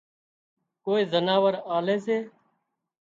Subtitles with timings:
[0.83, 2.17] ڪوئي زناور آلي سي